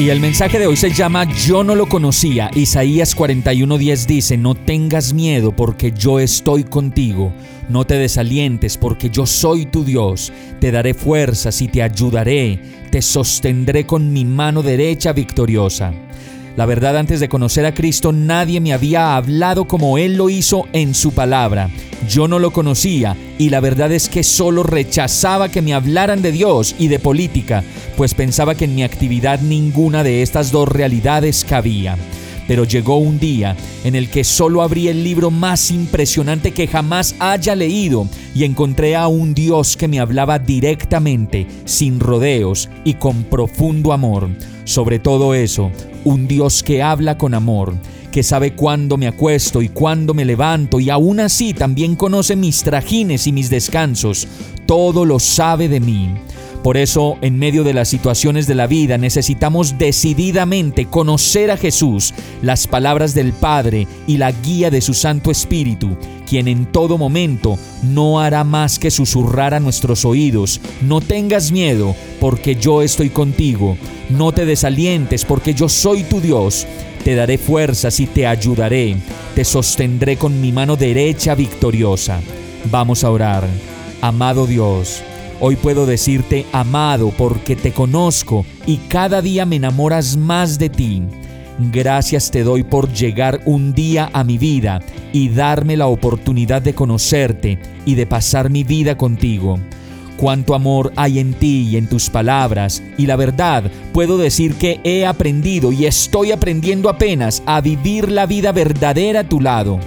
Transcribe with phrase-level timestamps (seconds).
[0.00, 2.50] Y el mensaje de hoy se llama Yo no lo conocía.
[2.54, 7.34] Isaías 41:10 dice, no tengas miedo porque yo estoy contigo.
[7.68, 10.32] No te desalientes porque yo soy tu Dios.
[10.58, 12.62] Te daré fuerzas y te ayudaré.
[12.90, 15.92] Te sostendré con mi mano derecha victoriosa.
[16.56, 20.66] La verdad, antes de conocer a Cristo, nadie me había hablado como Él lo hizo
[20.72, 21.68] en su palabra.
[22.10, 26.32] Yo no lo conocía y la verdad es que solo rechazaba que me hablaran de
[26.32, 27.62] Dios y de política,
[27.96, 31.96] pues pensaba que en mi actividad ninguna de estas dos realidades cabía.
[32.48, 37.14] Pero llegó un día en el que solo abrí el libro más impresionante que jamás
[37.20, 43.22] haya leído y encontré a un Dios que me hablaba directamente, sin rodeos y con
[43.22, 44.28] profundo amor.
[44.64, 45.70] Sobre todo eso,
[46.02, 47.74] un Dios que habla con amor,
[48.10, 52.62] que sabe cuándo me acuesto y cuándo me levanto y aún así también conoce mis
[52.62, 54.26] trajines y mis descansos.
[54.66, 56.14] Todo lo sabe de mí.
[56.62, 62.12] Por eso, en medio de las situaciones de la vida, necesitamos decididamente conocer a Jesús,
[62.42, 65.96] las palabras del Padre y la guía de su Santo Espíritu,
[66.28, 71.96] quien en todo momento no hará más que susurrar a nuestros oídos, no tengas miedo,
[72.20, 73.78] porque yo estoy contigo,
[74.10, 76.66] no te desalientes, porque yo soy tu Dios,
[77.04, 78.98] te daré fuerzas y te ayudaré,
[79.34, 82.20] te sostendré con mi mano derecha victoriosa.
[82.70, 83.48] Vamos a orar.
[84.02, 85.02] Amado Dios,
[85.42, 91.02] Hoy puedo decirte amado porque te conozco y cada día me enamoras más de ti.
[91.72, 94.80] Gracias te doy por llegar un día a mi vida
[95.14, 99.58] y darme la oportunidad de conocerte y de pasar mi vida contigo.
[100.18, 103.64] Cuánto amor hay en ti y en tus palabras y la verdad
[103.94, 109.28] puedo decir que he aprendido y estoy aprendiendo apenas a vivir la vida verdadera a
[109.28, 109.80] tu lado.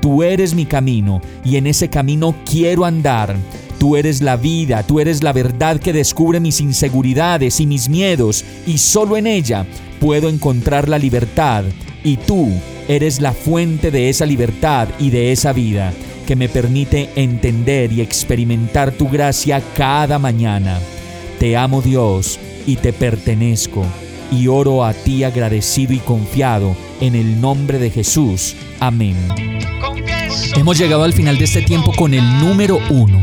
[0.00, 3.36] Tú eres mi camino y en ese camino quiero andar.
[3.78, 8.44] Tú eres la vida, tú eres la verdad que descubre mis inseguridades y mis miedos,
[8.66, 9.66] y solo en ella
[10.00, 11.64] puedo encontrar la libertad.
[12.02, 12.50] Y tú
[12.88, 15.92] eres la fuente de esa libertad y de esa vida,
[16.26, 20.78] que me permite entender y experimentar tu gracia cada mañana.
[21.38, 23.84] Te amo Dios y te pertenezco,
[24.32, 28.56] y oro a ti agradecido y confiado, en el nombre de Jesús.
[28.80, 29.16] Amén.
[30.54, 33.22] Hemos llegado al final de este tiempo con el número uno